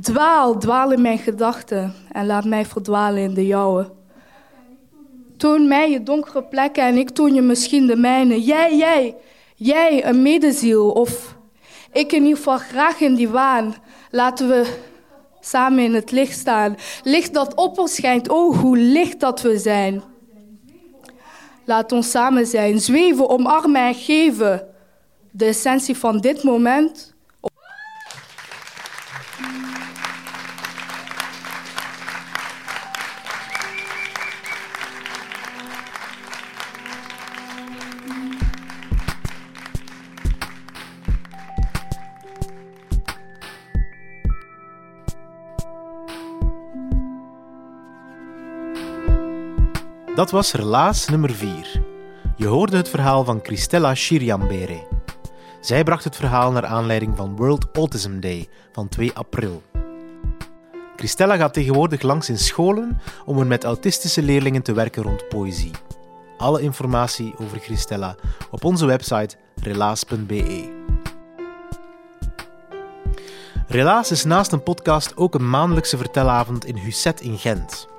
Dwaal, 0.00 0.58
dwaal 0.58 0.92
in 0.92 1.02
mijn 1.02 1.18
gedachten 1.18 1.94
en 2.12 2.26
laat 2.26 2.44
mij 2.44 2.66
verdwalen 2.66 3.22
in 3.22 3.34
de 3.34 3.46
jouwe. 3.46 3.92
Toon 5.36 5.68
mij 5.68 5.90
je 5.90 6.02
donkere 6.02 6.42
plekken 6.42 6.84
en 6.84 6.96
ik 6.96 7.10
toon 7.10 7.34
je 7.34 7.42
misschien 7.42 7.86
de 7.86 7.96
mijne. 7.96 8.42
Jij, 8.42 8.76
jij, 8.76 9.16
jij, 9.54 10.06
een 10.06 10.22
medeziel. 10.22 10.90
Of 10.90 11.36
ik 11.92 12.12
in 12.12 12.22
ieder 12.22 12.36
geval 12.36 12.58
graag 12.58 13.00
in 13.00 13.14
die 13.14 13.28
waan. 13.28 13.74
Laten 14.10 14.48
we 14.48 14.78
samen 15.46 15.84
in 15.84 15.94
het 15.94 16.10
licht 16.10 16.38
staan. 16.38 16.76
Licht 17.02 17.34
dat 17.34 17.54
op 17.54 17.78
ons 17.78 17.94
schijnt, 17.94 18.28
oh 18.28 18.58
hoe 18.60 18.78
licht 18.78 19.20
dat 19.20 19.42
we 19.42 19.58
zijn. 19.58 20.02
Laat 21.64 21.92
ons 21.92 22.10
samen 22.10 22.46
zijn, 22.46 22.80
zweven, 22.80 23.28
omarmen 23.28 23.86
en 23.86 23.94
geven. 23.94 24.66
De 25.30 25.44
essentie 25.44 25.96
van 25.96 26.18
dit 26.18 26.42
moment 26.42 27.15
Dat 50.16 50.30
was 50.30 50.52
Relaas 50.52 51.08
nummer 51.08 51.30
4. 51.30 51.82
Je 52.36 52.46
hoorde 52.46 52.76
het 52.76 52.88
verhaal 52.88 53.24
van 53.24 53.40
Christella 53.42 53.94
Shiriambere. 53.94 54.86
Zij 55.60 55.84
bracht 55.84 56.04
het 56.04 56.16
verhaal 56.16 56.52
naar 56.52 56.66
aanleiding 56.66 57.16
van 57.16 57.36
World 57.36 57.66
Autism 57.72 58.20
Day 58.20 58.48
van 58.72 58.88
2 58.88 59.12
april. 59.14 59.62
Christella 60.96 61.36
gaat 61.36 61.52
tegenwoordig 61.52 62.02
langs 62.02 62.28
in 62.28 62.38
scholen 62.38 63.00
om 63.24 63.38
er 63.38 63.46
met 63.46 63.64
autistische 63.64 64.22
leerlingen 64.22 64.62
te 64.62 64.72
werken 64.72 65.02
rond 65.02 65.28
poëzie. 65.28 65.70
Alle 66.36 66.60
informatie 66.60 67.34
over 67.38 67.58
Christella 67.58 68.16
op 68.50 68.64
onze 68.64 68.86
website 68.86 69.36
relaas.be. 69.62 70.84
Relaas 73.66 74.10
is 74.10 74.24
naast 74.24 74.52
een 74.52 74.62
podcast 74.62 75.16
ook 75.16 75.34
een 75.34 75.50
maandelijkse 75.50 75.96
vertelavond 75.96 76.64
in 76.64 76.76
Husset 76.76 77.20
in 77.20 77.38
Gent. 77.38 77.94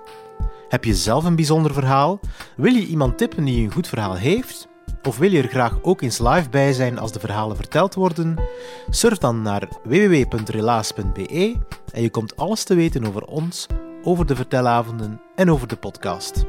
Heb 0.69 0.83
je 0.83 0.95
zelf 0.95 1.23
een 1.23 1.35
bijzonder 1.35 1.73
verhaal? 1.73 2.19
Wil 2.55 2.73
je 2.73 2.85
iemand 2.85 3.17
tippen 3.17 3.43
die 3.43 3.63
een 3.63 3.71
goed 3.71 3.87
verhaal 3.87 4.15
heeft? 4.15 4.67
Of 5.03 5.17
wil 5.17 5.31
je 5.31 5.41
er 5.41 5.49
graag 5.49 5.79
ook 5.81 6.01
eens 6.01 6.19
live 6.19 6.49
bij 6.49 6.73
zijn 6.73 6.99
als 6.99 7.11
de 7.11 7.19
verhalen 7.19 7.55
verteld 7.55 7.95
worden? 7.95 8.35
Surf 8.89 9.17
dan 9.17 9.41
naar 9.41 9.67
www.relaas.be 9.83 11.55
en 11.93 12.01
je 12.01 12.09
komt 12.09 12.35
alles 12.35 12.63
te 12.63 12.75
weten 12.75 13.07
over 13.07 13.23
ons, 13.23 13.67
over 14.03 14.25
de 14.25 14.35
vertelavonden 14.35 15.21
en 15.35 15.51
over 15.51 15.67
de 15.67 15.75
podcast. 15.75 16.45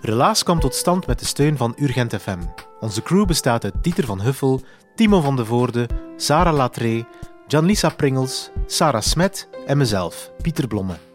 Relaas 0.00 0.42
kwam 0.42 0.60
tot 0.60 0.74
stand 0.74 1.06
met 1.06 1.18
de 1.18 1.26
steun 1.26 1.56
van 1.56 1.76
Urgent 1.78 2.14
FM. 2.14 2.40
Onze 2.80 3.02
crew 3.02 3.26
bestaat 3.26 3.64
uit 3.64 3.74
Dieter 3.82 4.06
van 4.06 4.20
Huffel, 4.20 4.60
Timo 4.94 5.20
van 5.20 5.36
de 5.36 5.44
Voorde, 5.44 5.88
Sarah 6.16 6.54
Latree, 6.54 7.06
Janlisa 7.46 7.88
Pringels, 7.88 8.50
Sarah 8.66 9.02
Smet 9.02 9.48
en 9.66 9.76
mezelf, 9.76 10.30
Pieter 10.42 10.66
Blomme. 10.66 11.11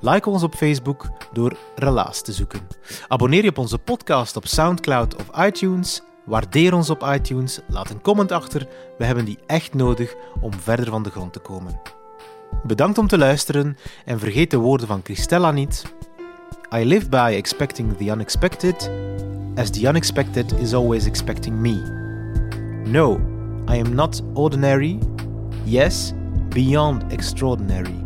Like 0.00 0.30
ons 0.30 0.42
op 0.42 0.54
Facebook 0.54 1.08
door 1.32 1.56
Relaas 1.76 2.22
te 2.22 2.32
zoeken. 2.32 2.60
Abonneer 3.08 3.42
je 3.42 3.48
op 3.48 3.58
onze 3.58 3.78
podcast 3.78 4.36
op 4.36 4.46
Soundcloud 4.46 5.16
of 5.16 5.46
iTunes. 5.46 6.02
Waardeer 6.24 6.74
ons 6.74 6.90
op 6.90 7.06
iTunes. 7.14 7.60
Laat 7.68 7.90
een 7.90 8.00
comment 8.00 8.32
achter. 8.32 8.66
We 8.98 9.04
hebben 9.04 9.24
die 9.24 9.38
echt 9.46 9.74
nodig 9.74 10.14
om 10.40 10.52
verder 10.52 10.90
van 10.90 11.02
de 11.02 11.10
grond 11.10 11.32
te 11.32 11.38
komen. 11.38 11.80
Bedankt 12.62 12.98
om 12.98 13.06
te 13.06 13.18
luisteren 13.18 13.76
en 14.04 14.18
vergeet 14.18 14.50
de 14.50 14.56
woorden 14.56 14.86
van 14.86 15.00
Christella 15.04 15.50
niet. 15.50 15.84
I 16.74 16.84
live 16.84 17.08
by 17.08 17.32
expecting 17.36 17.96
the 17.96 18.04
unexpected, 18.04 18.90
as 19.54 19.70
the 19.70 19.88
unexpected 19.88 20.52
is 20.58 20.74
always 20.74 21.06
expecting 21.06 21.56
me. 21.56 21.82
No, 22.84 23.20
I 23.68 23.80
am 23.80 23.94
not 23.94 24.22
ordinary. 24.34 24.98
Yes, 25.64 26.12
beyond 26.48 27.12
extraordinary. 27.12 27.99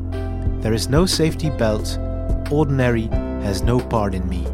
There 0.65 0.73
is 0.73 0.89
no 0.89 1.05
safety 1.05 1.51
belt. 1.51 1.99
Ordinary 2.51 3.09
has 3.45 3.61
no 3.61 3.79
part 3.79 4.15
in 4.15 4.27
me. 4.27 4.47